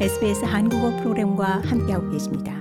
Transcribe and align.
SBS 0.00 0.44
한국어 0.44 0.90
프로그램과 0.96 1.62
함께하고 1.64 2.10
계십니다. 2.10 2.52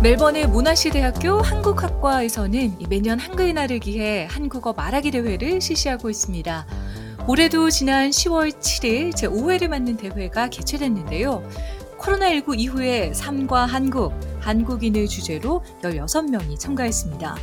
멜번의 0.00 0.46
문화시대학교 0.46 1.40
한국학과에서는 1.40 2.76
매년 2.88 3.18
한글 3.18 3.52
날을 3.52 3.80
기해 3.80 4.28
한국어 4.30 4.72
말하기 4.72 5.10
대회를 5.10 5.60
실시하고 5.60 6.08
있습니다. 6.08 6.85
올해도 7.28 7.70
지난 7.70 8.10
10월 8.10 8.52
7일 8.52 9.12
제5회를 9.12 9.66
맞는 9.66 9.96
대회가 9.96 10.48
개최됐는데요. 10.48 11.42
코로나19 11.98 12.56
이후에 12.56 13.12
삶과 13.14 13.66
한국, 13.66 14.12
한국인을 14.40 15.08
주제로 15.08 15.64
16명이 15.82 16.56
참가했습니다. 16.56 17.36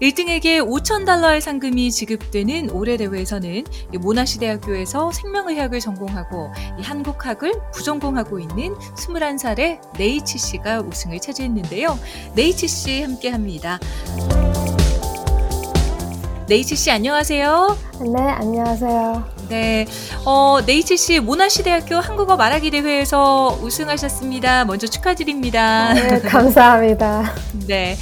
1등에게 0.00 0.66
5천 0.66 1.04
달러의 1.04 1.42
상금이 1.42 1.90
지급되는 1.90 2.70
올해 2.70 2.96
대회에서는 2.96 3.64
모나시대학교에서 4.00 5.12
생명의학을 5.12 5.80
전공하고 5.80 6.50
한국학을 6.80 7.52
부전공하고 7.74 8.40
있는 8.40 8.74
21살의 8.74 9.98
네이치 9.98 10.38
씨가 10.38 10.80
우승을 10.80 11.20
차지했는데요. 11.20 11.98
네이치 12.34 12.68
씨 12.68 13.02
함께 13.02 13.28
합니다. 13.28 13.78
네이치 16.50 16.74
씨 16.74 16.90
안녕하세요. 16.90 17.76
네, 18.12 18.20
안녕하세요. 18.22 19.24
네, 19.50 19.86
어, 20.26 20.58
네이치 20.66 20.96
씨 20.96 21.20
모나시 21.20 21.62
대학교 21.62 21.94
한국어 21.94 22.36
말하기 22.36 22.72
대회에서 22.72 23.56
우승하셨습니다. 23.62 24.64
먼저 24.64 24.88
축하드립니다. 24.88 25.94
네, 25.94 26.18
감사합니다. 26.28 27.32
네. 27.68 27.94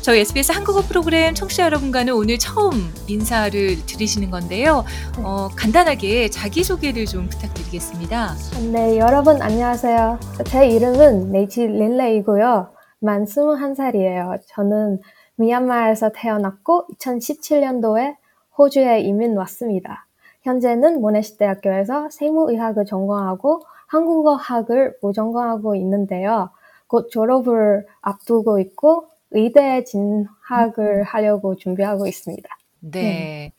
저희 0.00 0.20
SBS 0.20 0.52
한국어 0.52 0.82
프로그램 0.82 1.34
청취자 1.34 1.64
여러분과는 1.64 2.12
오늘 2.12 2.38
처음 2.38 2.94
인사를 3.08 3.84
드리시는 3.84 4.30
건데요. 4.30 4.84
어, 5.16 5.48
간단하게 5.56 6.30
자기소개를 6.30 7.04
좀 7.06 7.28
부탁드리겠습니다. 7.28 8.36
네, 8.70 8.96
여러분 8.98 9.42
안녕하세요. 9.42 10.20
제 10.44 10.68
이름은 10.68 11.32
네이치 11.32 11.66
릴레이고요. 11.66 12.68
만 13.00 13.24
21살이에요. 13.24 14.38
저는 14.54 15.00
미얀마에서 15.38 16.10
태어났고 16.10 16.86
2017년도에 16.94 18.16
호주에 18.58 19.00
이민 19.00 19.36
왔습니다. 19.36 20.06
현재는 20.42 21.00
모네시 21.00 21.38
대학교에서 21.38 22.10
생물의학을 22.10 22.84
전공하고 22.84 23.62
한국어학을 23.86 24.96
모전공하고 25.00 25.74
있는데요. 25.76 26.50
곧 26.86 27.10
졸업을 27.10 27.86
앞두고 28.00 28.58
있고 28.60 29.08
의대 29.30 29.84
진학을 29.84 31.04
하려고 31.04 31.54
준비하고 31.56 32.06
있습니다. 32.06 32.48
네, 32.80 33.02
네. 33.02 33.52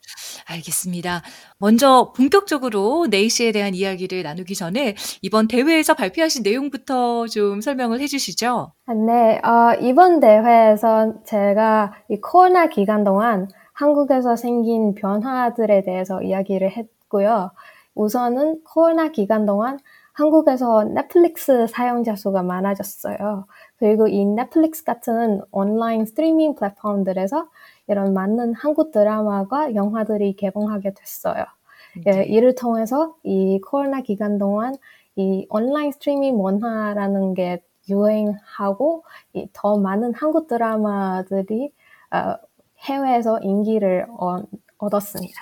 알겠습니다. 0.50 1.22
먼저 1.58 2.12
본격적으로 2.16 3.08
네이시에 3.10 3.52
대한 3.52 3.74
이야기를 3.76 4.24
나누기 4.24 4.56
전에 4.56 4.96
이번 5.22 5.48
대회에서 5.48 5.94
발표하신 5.94 6.44
내용부터 6.44 7.28
좀 7.28 7.62
설명을 7.62 8.00
해주시죠. 8.02 8.74
아, 8.86 8.94
네, 8.94 9.40
어, 9.40 9.76
이번 9.82 10.20
대회에서 10.20 11.24
제가 11.24 11.94
이 12.10 12.20
코로나 12.20 12.68
기간 12.68 13.04
동안 13.04 13.48
한국에서 13.74 14.36
생긴 14.36 14.96
변화들에 14.96 15.84
대해서 15.84 16.22
이야기를 16.22 16.72
했고요. 16.72 17.52
우선은 17.96 18.64
코로나 18.64 19.10
기간 19.10 19.46
동안 19.46 19.80
한국에서 20.14 20.84
넷플릭스 20.84 21.66
사용자 21.68 22.18
수가 22.18 22.44
많아졌어요. 22.44 23.46
그리고 23.78 24.08
이 24.08 24.26
넷플릭스 24.26 24.84
같은 24.84 25.42
온라인 25.52 26.06
스트리밍 26.06 26.56
플랫폼들에서 26.56 27.48
이런 27.90 28.14
많은 28.14 28.54
한국 28.54 28.92
드라마가 28.92 29.76
영화들이 29.76 30.36
개봉하게 30.36 30.94
됐어요. 30.94 31.46
예, 32.06 32.12
네. 32.12 32.24
이를 32.26 32.56
통해서 32.56 33.16
이 33.24 33.60
코로나 33.62 34.02
기간 34.02 34.38
동안 34.38 34.76
이 35.16 35.46
온라인 35.50 35.92
스트리밍 35.92 36.38
문화라는 36.38 37.34
게 37.34 37.62
유행하고 37.90 39.04
더 39.54 39.78
많은 39.78 40.14
한국 40.14 40.48
드라마들이 40.48 41.72
어, 42.12 42.36
해외에서 42.80 43.40
인기를 43.40 44.08
얻었습니다. 44.78 45.42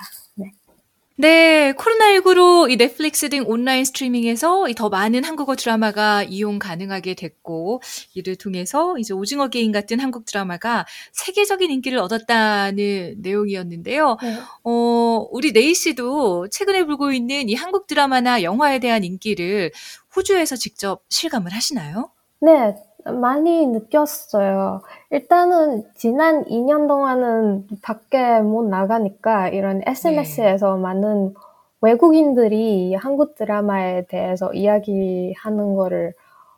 네, 1.20 1.72
코로나19로 1.72 2.70
이 2.70 2.76
넷플릭스 2.76 3.28
등 3.28 3.42
온라인 3.48 3.84
스트리밍에서 3.84 4.66
더 4.76 4.88
많은 4.88 5.24
한국어 5.24 5.56
드라마가 5.56 6.22
이용 6.22 6.60
가능하게 6.60 7.14
됐고, 7.14 7.82
이를 8.14 8.36
통해서 8.36 8.96
이제 8.98 9.12
오징어 9.12 9.48
게임 9.48 9.72
같은 9.72 9.98
한국 9.98 10.26
드라마가 10.26 10.86
세계적인 11.10 11.72
인기를 11.72 11.98
얻었다는 11.98 13.16
내용이었는데요. 13.18 14.16
네. 14.22 14.38
어, 14.62 15.26
우리 15.32 15.50
네이 15.50 15.74
씨도 15.74 16.50
최근에 16.50 16.84
불고 16.84 17.10
있는 17.10 17.48
이 17.48 17.54
한국 17.56 17.88
드라마나 17.88 18.44
영화에 18.44 18.78
대한 18.78 19.02
인기를 19.02 19.72
호주에서 20.14 20.54
직접 20.54 21.02
실감을 21.08 21.52
하시나요? 21.52 22.12
네, 22.40 22.76
많이 23.12 23.66
느꼈어요. 23.66 24.82
일단은 25.10 25.84
지난 25.94 26.44
2년 26.44 26.88
동안은 26.88 27.66
밖에 27.82 28.40
못 28.40 28.68
나가니까 28.68 29.48
이런 29.48 29.82
SNS에서 29.84 30.76
네. 30.76 30.82
많은 30.82 31.34
외국인들이 31.80 32.94
한국 32.94 33.34
드라마에 33.36 34.06
대해서 34.06 34.52
이야기하는 34.52 35.74
거를 35.74 36.14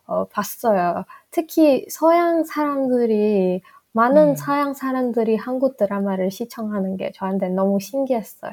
어, 0.06 0.24
봤어요. 0.24 1.04
특히 1.30 1.86
서양 1.88 2.44
사람들이 2.44 3.62
많은 3.92 4.30
음. 4.30 4.36
서양 4.36 4.74
사람들이 4.74 5.36
한국 5.36 5.76
드라마를 5.76 6.30
시청하는 6.30 6.96
게 6.96 7.12
저한테 7.12 7.48
너무 7.48 7.80
신기했어요. 7.80 8.52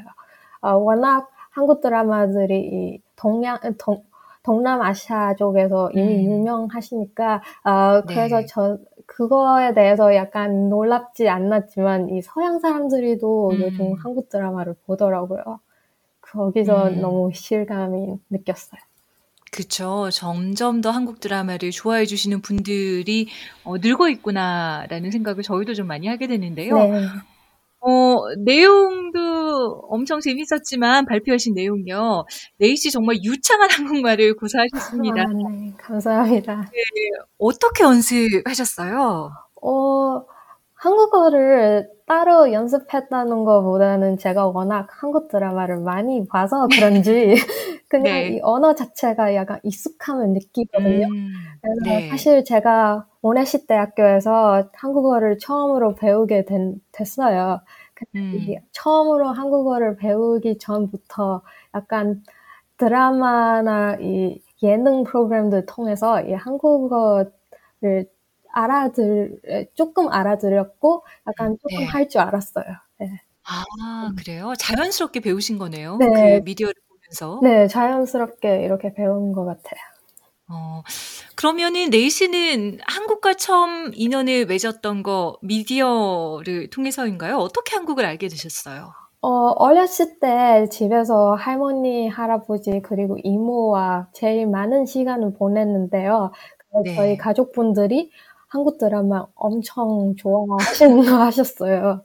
어, 0.61 0.71
워낙 0.75 1.29
한국 1.51 1.81
드라마들이 1.81 3.01
동양 3.15 3.59
동, 3.77 4.03
동남아시아 4.47 5.35
쪽에서 5.35 5.91
이미 5.93 6.25
음. 6.25 6.31
유명하시니까 6.31 7.41
어, 7.65 8.01
그래서 8.07 8.39
네. 8.39 8.45
저 8.47 8.77
그거에 9.05 9.73
대해서 9.73 10.15
약간 10.15 10.69
놀랍지 10.69 11.27
않았지만 11.27 12.09
이 12.09 12.21
서양 12.21 12.59
사람들이도 12.59 13.51
음. 13.51 13.61
요즘 13.61 13.93
한국 14.01 14.29
드라마를 14.29 14.75
보더라고요. 14.85 15.59
거기서 16.21 16.89
음. 16.89 17.01
너무 17.01 17.31
실감이 17.33 18.15
느꼈어요. 18.29 18.79
그쵸. 19.51 20.09
점점 20.11 20.81
더 20.81 20.91
한국 20.91 21.19
드라마를 21.19 21.71
좋아해 21.71 22.05
주시는 22.05 22.41
분들이 22.41 23.27
어, 23.63 23.77
늘고 23.77 24.07
있구나라는 24.09 25.11
생각을 25.11 25.43
저희도 25.43 25.73
좀 25.73 25.87
많이 25.87 26.07
하게 26.07 26.27
되는데요. 26.27 26.75
네. 26.75 27.01
어, 27.79 28.15
내용도 28.43 29.36
엄청 29.89 30.19
재밌었지만 30.19 31.05
발표하신 31.05 31.53
내용요. 31.53 32.25
네이씨 32.57 32.91
정말 32.91 33.17
유창한 33.23 33.69
한국말을 34.05 34.35
구사하셨습니다. 34.35 35.21
아, 35.21 35.25
네, 35.25 35.73
감사합니다. 35.77 36.71
네, 36.71 36.79
어떻게 37.37 37.83
연습하셨어요? 37.83 39.31
어, 39.61 40.25
한국어를 40.75 41.89
따로 42.05 42.53
연습했다는 42.53 43.43
것보다는 43.43 44.17
제가 44.17 44.47
워낙 44.47 44.87
한국 44.89 45.27
드라마를 45.27 45.77
많이 45.79 46.25
봐서 46.27 46.67
그런지 46.71 47.35
그냥 47.89 48.03
네. 48.03 48.27
이 48.29 48.39
언어 48.43 48.75
자체가 48.75 49.35
약간 49.35 49.59
익숙함을 49.63 50.29
느끼거든요. 50.29 51.07
음, 51.07 51.33
네. 51.83 52.09
사실 52.09 52.43
제가 52.45 53.05
모네시 53.21 53.67
대학교에서 53.67 54.69
한국어를 54.73 55.37
처음으로 55.39 55.95
배우게 55.95 56.45
된, 56.45 56.75
됐어요. 56.93 57.59
음. 58.15 58.55
처음으로 58.71 59.27
한국어를 59.29 59.97
배우기 59.97 60.57
전부터 60.59 61.41
약간 61.75 62.23
드라마나 62.77 63.97
이 64.01 64.41
예능 64.63 65.03
프로그램들 65.03 65.65
통해서 65.65 66.21
이 66.21 66.33
한국어를 66.33 67.31
알아들 68.51 69.39
조금 69.75 70.11
알아들었고 70.11 71.03
약간 71.27 71.57
조금 71.61 71.79
네. 71.79 71.85
할줄 71.85 72.21
알았어요. 72.21 72.65
네. 72.99 73.21
아 73.43 74.11
그래요? 74.17 74.53
자연스럽게 74.59 75.19
배우신 75.21 75.57
거네요. 75.57 75.97
네. 75.97 76.07
그 76.07 76.41
미디어를 76.43 76.73
보면서. 76.89 77.39
네, 77.43 77.67
자연스럽게 77.67 78.63
이렇게 78.63 78.93
배운 78.93 79.31
것 79.31 79.45
같아요. 79.45 79.79
어, 80.49 80.81
그러면은 81.35 81.89
네이씨는 81.89 82.79
한국과 82.87 83.33
처음 83.33 83.91
인연을 83.93 84.45
맺었던 84.45 85.03
거 85.03 85.37
미디어를 85.41 86.69
통해서인가요? 86.69 87.37
어떻게 87.37 87.75
한국을 87.75 88.05
알게 88.05 88.29
되셨어요? 88.29 88.93
어, 89.21 89.29
어렸을 89.29 90.19
때 90.19 90.67
집에서 90.71 91.33
할머니, 91.35 92.07
할아버지, 92.07 92.81
그리고 92.81 93.17
이모와 93.23 94.07
제일 94.13 94.47
많은 94.47 94.85
시간을 94.85 95.33
보냈는데요. 95.33 96.31
네. 96.85 96.95
저희 96.95 97.17
가족분들이 97.17 98.11
한국 98.47 98.77
드라마 98.77 99.25
엄청 99.35 100.15
좋아하시는 100.15 101.03
거 101.03 101.17
하셨어요. 101.23 102.03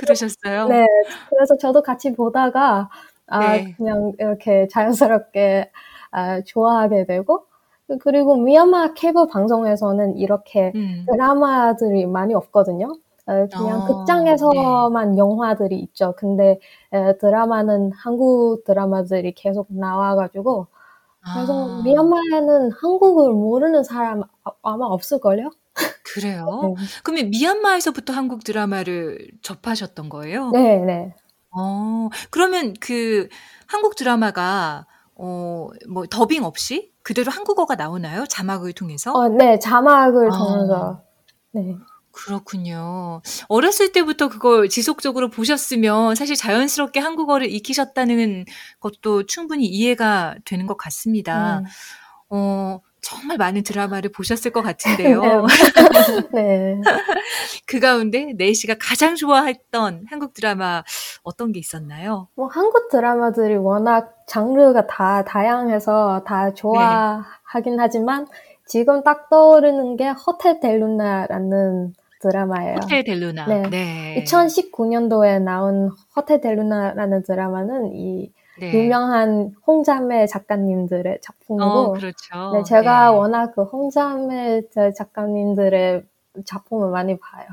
그러셨어요? 0.00 0.66
네. 0.66 0.84
그래서 1.28 1.56
저도 1.56 1.82
같이 1.82 2.14
보다가, 2.14 2.88
아, 3.28 3.56
네. 3.56 3.74
그냥 3.76 4.12
이렇게 4.18 4.66
자연스럽게 4.68 5.70
아, 6.10 6.40
좋아하게 6.42 7.06
되고 7.06 7.46
그리고 7.98 8.36
미얀마 8.36 8.94
케이블 8.94 9.26
방송에서는 9.28 10.16
이렇게 10.16 10.72
음. 10.74 11.04
드라마들이 11.10 12.06
많이 12.06 12.34
없거든요. 12.34 12.94
어, 13.26 13.46
그냥 13.52 13.82
어, 13.82 13.84
극장에서만 13.86 15.16
영화들이 15.18 15.78
있죠. 15.80 16.14
근데 16.16 16.58
에, 16.92 17.16
드라마는 17.18 17.92
한국 17.92 18.64
드라마들이 18.64 19.32
계속 19.34 19.66
나와가지고 19.70 20.66
그래서 21.34 21.80
아, 21.80 21.82
미얀마에는 21.84 22.72
한국을 22.72 23.32
모르는 23.32 23.84
사람 23.84 24.22
아- 24.44 24.50
아마 24.62 24.86
없을걸요? 24.86 25.50
그래요? 26.14 26.74
네. 26.76 26.84
그러면 27.04 27.30
미얀마에서부터 27.30 28.12
한국 28.12 28.42
드라마를 28.42 29.28
접하셨던 29.42 30.08
거예요? 30.08 30.50
네, 30.50 30.78
네. 30.78 31.14
어, 31.56 32.08
그러면 32.30 32.74
그 32.80 33.28
한국 33.66 33.96
드라마가 33.96 34.86
어, 35.14 35.68
뭐 35.88 36.06
더빙 36.06 36.44
없이 36.44 36.90
그대로 37.10 37.32
한국어가 37.32 37.74
나오나요? 37.74 38.24
자막을 38.24 38.72
통해서? 38.72 39.10
어, 39.10 39.26
네, 39.26 39.58
자막을 39.58 40.28
아. 40.32 40.38
통해서. 40.38 41.02
네. 41.50 41.74
그렇군요. 42.12 43.20
어렸을 43.48 43.90
때부터 43.90 44.28
그걸 44.28 44.68
지속적으로 44.68 45.28
보셨으면 45.28 46.14
사실 46.14 46.36
자연스럽게 46.36 47.00
한국어를 47.00 47.50
익히셨다는 47.50 48.44
것도 48.78 49.26
충분히 49.26 49.66
이해가 49.66 50.36
되는 50.44 50.68
것 50.68 50.76
같습니다. 50.76 51.58
음. 51.58 51.64
어, 52.28 52.80
정말 53.02 53.36
많은 53.36 53.62
드라마를 53.62 54.10
보셨을 54.12 54.50
것 54.50 54.62
같은데요. 54.62 55.46
네. 56.32 56.80
그 57.66 57.80
가운데 57.80 58.32
네이 58.36 58.54
씨가 58.54 58.76
가장 58.80 59.14
좋아했던 59.16 60.06
한국 60.08 60.34
드라마 60.34 60.82
어떤 61.22 61.52
게 61.52 61.58
있었나요? 61.58 62.28
뭐 62.34 62.46
한국 62.48 62.88
드라마들이 62.88 63.56
워낙 63.56 64.14
장르가 64.26 64.86
다 64.86 65.24
다양해서 65.24 66.22
다 66.26 66.52
좋아하긴 66.54 67.78
하지만 67.78 68.26
지금 68.66 69.02
딱 69.02 69.28
떠오르는 69.30 69.96
게 69.96 70.08
호텔 70.10 70.60
델루나라는 70.60 71.94
드라마예요. 72.20 72.76
호텔 72.82 73.02
델루나. 73.02 73.46
네. 73.46 73.62
네. 73.70 74.24
2019년도에 74.24 75.42
나온 75.42 75.90
호텔 76.14 76.40
델루나라는 76.40 77.22
드라마는 77.24 77.92
이 77.94 78.30
네. 78.60 78.72
유명한 78.74 79.54
홍자매 79.66 80.26
작가님들의 80.26 81.20
작품이고 81.22 81.64
어, 81.64 81.92
그렇죠. 81.92 82.52
네, 82.54 82.62
제가 82.62 83.10
네. 83.10 83.16
워낙 83.16 83.52
그 83.54 83.62
홍자매 83.64 84.62
저 84.72 84.92
작가님들의 84.92 86.04
작품을 86.44 86.90
많이 86.90 87.18
봐요. 87.18 87.46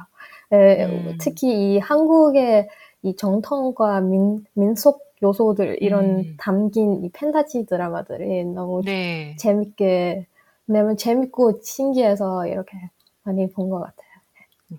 네, 0.50 0.86
음. 0.86 1.18
특히 1.20 1.76
이 1.76 1.80
한국의 1.80 2.70
이 3.04 3.16
정통과 3.16 4.02
민, 4.02 4.46
민속 4.54 5.06
요소들 5.24 5.78
이런 5.82 6.20
음. 6.20 6.36
담긴 6.38 7.04
이 7.04 7.10
팬타지 7.12 7.66
드라마들이 7.66 8.46
너무 8.46 8.82
네. 8.84 9.36
재밌게 9.40 10.28
왜냐면 10.68 10.98
재밌고 10.98 11.62
신기해서 11.64 12.48
이렇게 12.48 12.78
많이 13.24 13.50
본 13.52 13.70
것 13.70 13.80
같아요. 13.80 14.08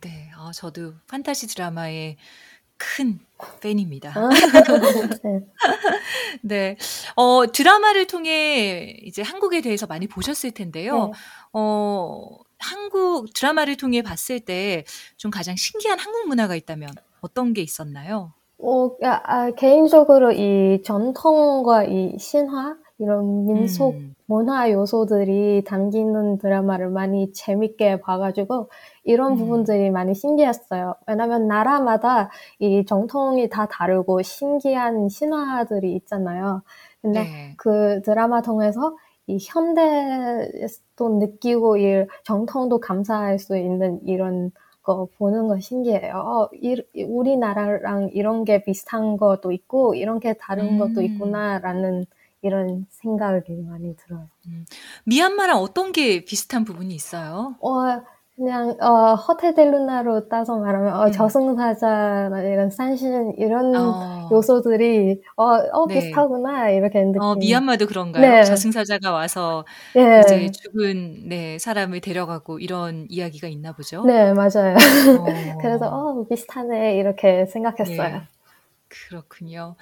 네. 0.00 0.30
어, 0.38 0.52
저도 0.52 0.92
판타지 1.08 1.48
드라마의 1.48 2.16
큰 2.78 3.18
팬입니다. 3.60 4.12
아, 4.16 4.28
네. 5.22 5.40
네. 6.42 6.76
어, 7.16 7.50
드라마를 7.52 8.06
통해 8.06 8.96
이제 9.02 9.22
한국에 9.22 9.60
대해서 9.60 9.86
많이 9.86 10.06
보셨을 10.06 10.50
텐데요. 10.52 11.06
네. 11.06 11.12
어, 11.52 12.38
한국 12.58 13.32
드라마를 13.34 13.76
통해 13.76 14.02
봤을 14.02 14.40
때 14.40 14.84
좀 15.16 15.30
가장 15.30 15.54
신기한 15.56 15.98
한국 15.98 16.26
문화가 16.28 16.56
있다면 16.56 16.90
어떤 17.20 17.52
게 17.52 17.62
있었나요? 17.62 18.32
어, 18.58 18.86
아, 19.04 19.20
아, 19.24 19.50
개인적으로 19.52 20.32
이 20.32 20.82
전통과 20.84 21.84
이 21.84 22.16
신화 22.18 22.76
이런 22.98 23.46
민속 23.46 23.94
음. 23.94 24.14
문화 24.26 24.70
요소들이 24.70 25.64
담기는 25.64 26.38
드라마를 26.38 26.90
많이 26.90 27.32
재밌게 27.32 28.00
봐가지고 28.00 28.68
이런 29.04 29.32
음. 29.32 29.36
부분들이 29.38 29.90
많이 29.90 30.14
신기했어요. 30.14 30.94
왜냐면 31.06 31.46
나라마다 31.46 32.30
이 32.58 32.84
정통이 32.84 33.48
다 33.48 33.66
다르고 33.66 34.22
신기한 34.22 35.08
신화들이 35.08 35.94
있잖아요. 35.96 36.62
근데 37.00 37.22
네. 37.22 37.54
그 37.56 38.02
드라마 38.02 38.42
통해서 38.42 38.96
이 39.26 39.38
현대도 39.40 41.08
느끼고 41.18 41.76
이 41.76 42.06
정통도 42.24 42.80
감사할 42.80 43.38
수 43.38 43.56
있는 43.56 44.00
이런 44.06 44.50
거 44.82 45.06
보는 45.18 45.48
거 45.48 45.60
신기해요. 45.60 46.14
어, 46.16 46.48
이, 46.54 46.82
우리나라랑 47.04 48.10
이런 48.14 48.44
게 48.44 48.62
비슷한 48.62 49.18
것도 49.18 49.52
있고 49.52 49.94
이런 49.94 50.18
게 50.18 50.32
다른 50.32 50.78
것도 50.78 51.00
음. 51.00 51.02
있구나라는 51.02 52.06
이런 52.42 52.86
생각이 52.90 53.52
많이 53.68 53.96
들어요. 53.96 54.28
미얀마랑 55.04 55.58
어떤 55.58 55.92
게 55.92 56.24
비슷한 56.24 56.64
부분이 56.64 56.94
있어요? 56.94 57.56
어, 57.60 58.02
그냥 58.38 58.76
어, 58.80 59.14
호텔 59.14 59.52
델루나로 59.52 60.28
따서 60.28 60.56
말하면 60.58 60.94
어, 60.94 61.06
음. 61.06 61.12
저승사자나 61.12 62.42
이런 62.42 62.70
산신 62.70 63.34
이런 63.36 63.74
어, 63.74 64.28
요소들이 64.30 65.20
어, 65.36 65.44
어 65.44 65.86
네. 65.88 65.94
비슷하구나 65.94 66.70
이렇게 66.70 67.02
느낌. 67.02 67.20
어, 67.20 67.34
미얀마도 67.34 67.86
그런가요? 67.86 68.22
네. 68.22 68.44
저승사자가 68.44 69.10
와서 69.10 69.64
네. 69.94 70.20
이제 70.24 70.50
죽은 70.52 71.28
네, 71.28 71.58
사람을 71.58 72.00
데려가고 72.00 72.60
이런 72.60 73.06
이야기가 73.08 73.48
있나 73.48 73.72
보죠? 73.72 74.04
네, 74.04 74.32
맞아요. 74.32 74.76
어. 74.76 75.58
그래서 75.60 75.88
어, 75.88 76.24
비슷하네 76.28 76.96
이렇게 76.96 77.46
생각했어요. 77.46 78.08
네. 78.08 78.22
그렇군요. 78.88 79.74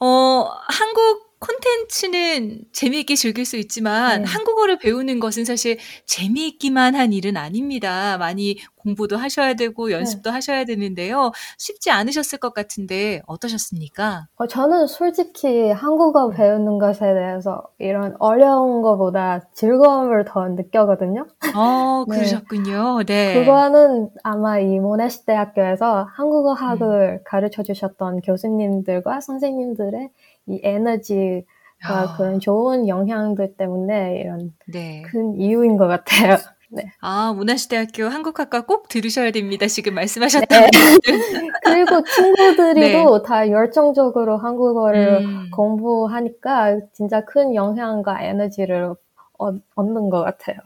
어, 0.00 0.50
한국 0.68 1.31
콘텐츠는 1.42 2.62
재미있게 2.72 3.16
즐길 3.16 3.44
수 3.44 3.56
있지만 3.56 4.22
네. 4.22 4.28
한국어를 4.28 4.78
배우는 4.78 5.18
것은 5.18 5.44
사실 5.44 5.76
재미있기만 6.06 6.94
한 6.94 7.12
일은 7.12 7.36
아닙니다. 7.36 8.16
많이 8.18 8.58
공부도 8.82 9.16
하셔야 9.16 9.54
되고 9.54 9.90
연습도 9.90 10.30
하셔야 10.30 10.64
되는데요. 10.64 11.32
쉽지 11.58 11.90
않으셨을 11.90 12.38
것 12.38 12.54
같은데 12.54 13.22
어떠셨습니까? 13.26 14.26
어, 14.36 14.46
저는 14.46 14.86
솔직히 14.86 15.70
한국어 15.70 16.30
배우는 16.30 16.78
것에 16.78 17.14
대해서 17.14 17.62
이런 17.78 18.14
어려운 18.18 18.82
것보다 18.82 19.42
즐거움을 19.52 20.24
더 20.26 20.48
느껴거든요. 20.48 21.26
어, 21.54 22.04
네. 22.08 22.16
그러셨군요. 22.16 23.02
네. 23.06 23.34
그거는 23.34 24.10
아마 24.22 24.58
이 24.58 24.78
모나시 24.78 25.26
대학교에서 25.26 26.06
한국어 26.12 26.52
음. 26.52 26.56
학을 26.56 27.22
가르쳐 27.24 27.62
주셨던 27.62 28.20
교수님들과 28.22 29.20
선생님들의 29.20 30.10
이 30.48 30.60
에너지와 30.62 31.42
아, 31.84 32.16
그런 32.16 32.40
좋은 32.40 32.88
영향들 32.88 33.56
때문에 33.56 34.20
이런 34.20 34.52
네. 34.72 35.02
큰 35.02 35.34
이유인 35.36 35.76
것 35.76 35.86
같아요. 35.86 36.36
네. 36.74 36.90
아, 37.00 37.32
문화시대학교 37.36 38.04
한국학과 38.04 38.62
꼭 38.64 38.88
들으셔야 38.88 39.30
됩니다. 39.30 39.66
지금 39.66 39.94
말씀하셨던 39.94 40.48
네. 40.48 40.68
그리고 41.64 42.02
친구들이도 42.02 43.22
다 43.22 43.50
열정적으로 43.50 44.38
한국어를 44.38 45.20
음. 45.20 45.50
공부하니까 45.50 46.78
진짜 46.94 47.24
큰 47.24 47.54
영향과 47.54 48.22
에너지를 48.22 48.94
얻, 49.38 49.56
얻는 49.74 50.08
것 50.08 50.22
같아요. 50.22 50.56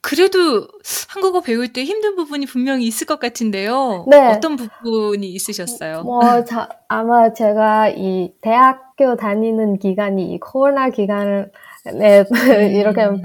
그래도 0.00 0.68
한국어 1.08 1.40
배울 1.40 1.72
때 1.72 1.84
힘든 1.84 2.16
부분이 2.16 2.46
분명히 2.46 2.86
있을 2.86 3.06
것 3.06 3.20
같은데요. 3.20 4.06
네. 4.08 4.28
어떤 4.28 4.56
부분이 4.56 5.26
있으셨어요? 5.28 6.02
뭐, 6.02 6.44
자, 6.44 6.68
아마 6.88 7.32
제가 7.32 7.88
이 7.88 8.32
대학교 8.40 9.16
다니는 9.16 9.78
기간이 9.78 10.32
이 10.32 10.40
코로나 10.40 10.90
기간에 10.90 11.46
이렇게 12.72 13.04
음, 13.04 13.22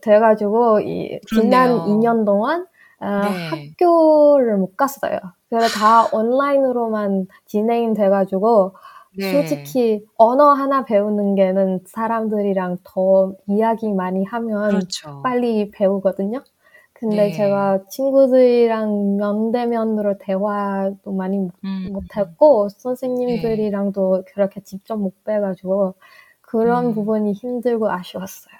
돼가지고 0.00 0.80
이 0.80 1.20
지난 1.28 1.78
그렇네요. 1.82 1.98
2년 1.98 2.24
동안 2.24 2.66
아, 2.98 3.28
네. 3.28 3.70
학교를 3.78 4.56
못 4.56 4.76
갔어요. 4.76 5.18
그래서 5.48 5.68
다 5.78 6.06
온라인으로만 6.12 7.26
진행돼가지고 7.44 8.72
네. 9.18 9.30
솔직히 9.30 10.04
언어 10.16 10.50
하나 10.52 10.84
배우는 10.84 11.34
게는 11.34 11.80
사람들이랑 11.86 12.78
더 12.84 13.34
이야기 13.46 13.92
많이 13.92 14.24
하면 14.24 14.70
그렇죠. 14.70 15.20
빨리 15.22 15.70
배우거든요. 15.70 16.42
근데 16.92 17.16
네. 17.28 17.32
제가 17.32 17.84
친구들이랑 17.88 19.16
면대면으로 19.16 20.16
대화도 20.18 21.12
많이 21.12 21.38
못- 21.38 21.52
음, 21.64 21.90
못했고 21.92 22.70
선생님들이랑도 22.70 24.24
그렇게 24.32 24.60
직접 24.62 24.96
못 24.96 25.22
뵈가지고 25.24 25.94
그런 26.40 26.86
음. 26.86 26.94
부분이 26.94 27.32
힘들고 27.34 27.90
아쉬웠어요. 27.90 28.54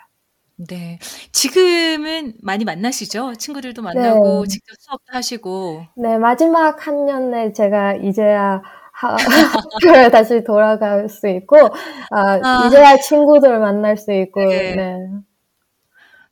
네. 0.57 0.99
지금은 1.33 2.35
많이 2.43 2.65
만나시죠? 2.65 3.35
친구들도 3.35 3.83
만나고 3.83 4.45
네. 4.45 4.49
직접 4.49 4.75
수업도 4.79 5.13
하시고. 5.13 5.87
네, 5.97 6.17
마지막 6.19 6.87
한 6.87 7.05
년에 7.05 7.53
제가 7.53 7.97
이제야 7.97 8.63
하, 8.93 9.15
학교에 9.83 10.09
다시 10.11 10.43
돌아갈 10.45 11.09
수 11.11 11.29
있고, 11.29 11.59
아, 12.11 12.41
아. 12.43 12.67
이제야 12.67 12.97
친구들 12.97 13.59
만날 13.59 13.99
수 13.99 14.13
있고, 14.13 14.41
네. 14.41 14.75
네. 14.75 14.97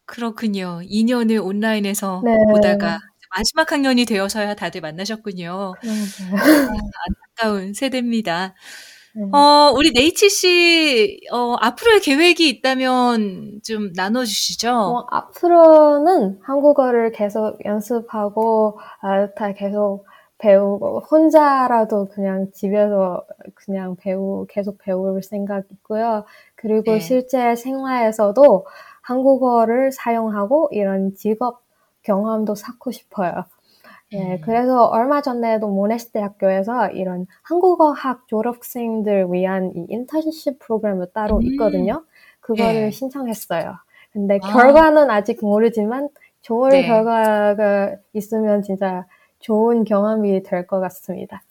그렇군요. 0.07 0.81
2년을 0.83 1.41
온라인에서 1.43 2.23
네. 2.25 2.37
보다가 2.51 2.99
마지막 3.37 3.73
학년이 3.73 4.05
되어서야 4.07 4.55
다들 4.55 4.81
만나셨군요. 4.81 5.75
그러니까요. 5.81 6.79
안타까운 7.37 7.75
세대입니다. 7.75 8.55
음. 9.17 9.33
어, 9.33 9.73
우리 9.77 9.93
네이치 9.93 10.29
씨, 10.29 11.21
어, 11.31 11.55
앞으로의 11.61 12.01
계획이 12.01 12.49
있다면 12.49 13.61
좀 13.65 13.93
나눠주시죠. 13.95 14.73
뭐, 14.73 15.07
앞으로는 15.11 16.41
한국어를 16.43 17.13
계속 17.13 17.65
연습하고, 17.65 18.81
아, 19.01 19.29
다 19.35 19.53
계속 19.53 20.05
배우고, 20.39 21.01
혼자라도 21.11 22.09
그냥 22.09 22.51
집에서 22.53 23.25
그냥 23.55 23.95
배우, 23.97 24.47
계속 24.49 24.79
배울 24.79 25.23
생각 25.23 25.65
있고요. 25.71 26.25
그리고 26.57 26.95
네. 26.95 27.01
실제 27.01 27.55
생활에서도 27.55 28.67
한국어를 29.01 29.93
사용하고 29.93 30.71
이런 30.73 31.15
직업 31.15 31.63
경험도 32.03 32.57
쌓고 32.57 32.91
싶어요. 32.91 33.45
예, 34.15 34.35
음. 34.35 34.39
그래서 34.43 34.85
얼마 34.87 35.21
전에도 35.23 35.69
모네스 35.69 36.11
대학교에서 36.13 36.91
이런 36.91 37.27
한국어학 37.43 38.27
졸업생들 38.29 39.27
위한 39.33 39.73
이 39.77 39.87
인턴십 39.89 40.59
프로그램을 40.61 41.09
따로 41.13 41.37
음. 41.37 41.43
있거든요. 41.43 42.05
그거를 42.41 42.73
네. 42.75 42.91
신청했어요. 42.91 43.75
근데 44.13 44.39
아. 44.43 44.53
결과는 44.53 45.11
아직 45.11 45.39
모르지만 45.43 46.09
좋은 46.43 46.71
네. 46.71 46.87
결과가 46.87 47.97
있으면 48.13 48.63
진짜 48.63 49.07
좋은 49.41 49.85
경험이 49.85 50.43
될 50.43 50.67
것 50.67 50.81
같습니다. 50.81 51.43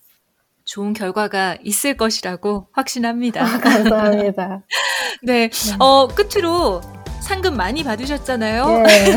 좋은 0.66 0.94
결과가 0.94 1.58
있을 1.62 1.98
것이라고 1.98 2.68
확신합니다. 2.72 3.44
아, 3.44 3.60
감사합니다. 3.60 4.62
네. 5.24 5.50
어, 5.80 6.08
끝으로 6.08 6.80
상금 7.24 7.56
많이 7.56 7.84
받으셨잖아요. 7.84 8.84
네. 8.84 9.16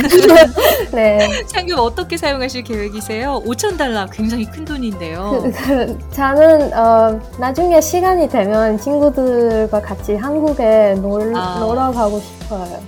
네. 1.18 1.28
상금 1.46 1.78
어떻게 1.78 2.16
사용하실 2.16 2.62
계획이세요? 2.62 3.42
5천 3.44 3.76
달러 3.76 4.06
굉장히 4.06 4.44
큰 4.46 4.64
돈인데요. 4.64 5.42
그, 5.42 5.52
그, 5.52 5.98
저는 6.12 6.72
어, 6.72 7.20
나중에 7.38 7.80
시간이 7.80 8.28
되면 8.28 8.78
친구들과 8.78 9.82
같이 9.82 10.14
한국에 10.14 10.94
놀, 11.00 11.32
아. 11.36 11.58
놀러 11.58 11.90
가고 11.90 12.20
싶어요. 12.20 12.80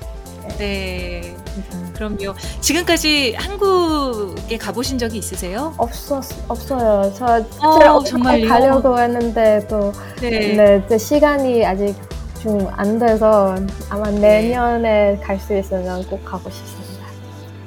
네. 0.59 1.35
그럼요. 1.95 2.35
지금까지 2.61 3.35
한국에 3.37 4.57
가보신 4.57 4.99
적이 4.99 5.19
있으세요? 5.19 5.75
없었, 5.77 6.25
없어요. 6.47 7.13
저 7.17 7.45
어, 7.61 8.05
정말요? 8.05 8.49
가려고 8.49 8.97
했는데 9.01 9.67
또 9.69 9.93
네. 10.21 10.55
네, 10.55 10.87
또 10.87 10.97
시간이 10.97 11.67
아직 11.67 11.97
좀안 12.43 12.99
돼서 12.99 13.57
아마 13.89 14.11
내년에 14.11 15.19
갈수 15.23 15.57
있으면 15.57 16.05
꼭 16.07 16.25
가고 16.25 16.51
싶습니다. 16.51 17.07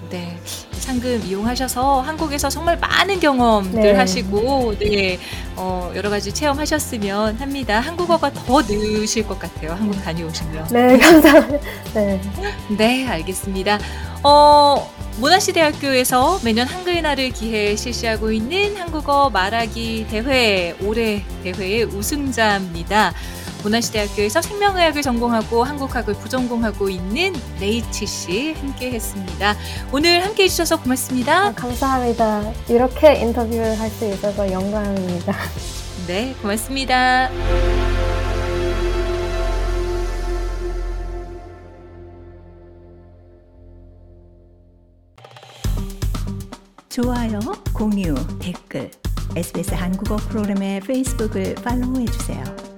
네. 0.10 0.38
상금 0.72 1.22
이용하셔서 1.26 2.02
한국에서 2.02 2.50
정말 2.50 2.78
많은 2.78 3.20
경험들 3.20 3.82
네. 3.82 3.94
하시고, 3.94 4.76
네. 4.80 5.20
어, 5.56 5.92
여러 5.96 6.10
가지 6.10 6.34
체험하셨으면 6.34 7.38
합니다. 7.38 7.80
한국어가 7.80 8.32
더 8.34 8.62
느실 8.62 9.28
것 9.28 9.38
같아요. 9.40 9.72
한국 9.74 10.04
다녀오시면. 10.04 10.68
네, 10.72 10.98
감사합니다. 11.00 11.60
네. 11.94 12.22
네, 12.78 13.08
알겠습니다. 13.08 13.80
어, 14.24 14.92
모나시 15.20 15.54
대학교에서 15.54 16.40
매년 16.44 16.68
한글날을 16.68 17.30
기해 17.30 17.76
실시하고 17.76 18.32
있는 18.32 18.76
한국어 18.76 19.30
말하기 19.30 20.08
대회, 20.10 20.76
올해 20.82 21.24
대회의 21.44 21.84
우승자입니다. 21.84 23.14
모나시 23.64 23.92
대학교에서 23.92 24.42
생명의학을 24.42 25.02
전공하고 25.02 25.64
한국학을 25.64 26.16
부전공하고 26.16 26.90
있는 26.90 27.34
레이치 27.60 28.06
씨 28.08 28.54
함께 28.54 28.92
했습니다. 28.92 29.56
오늘 29.92 30.24
함께 30.26 30.44
해 30.44 30.48
주셔서 30.48 30.76
아, 30.76 30.80
고맙습니다. 30.82 31.54
감사합니다. 31.54 32.52
이렇게 32.70 33.16
인터뷰를 33.22 33.80
할 33.80 33.92
수 33.92 34.06
있어서 34.06 34.52
영광입니다. 34.52 35.36
네, 36.08 36.34
고맙습니다. 36.42 37.30
좋아요, 46.90 47.40
공유, 47.74 48.16
댓글, 48.40 48.92
SBS 49.36 49.74
한국어 49.74 50.18
프로그램의 50.18 50.82
페이스북을 50.82 51.56
팔로우해 51.56 52.06
주세요. 52.06 52.71